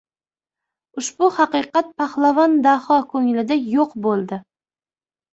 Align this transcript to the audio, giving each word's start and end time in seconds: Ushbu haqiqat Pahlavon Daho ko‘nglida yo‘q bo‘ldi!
Ushbu 1.01 1.27
haqiqat 1.33 1.91
Pahlavon 2.01 2.55
Daho 2.67 2.97
ko‘nglida 3.11 3.59
yo‘q 3.75 3.93
bo‘ldi! 4.07 4.41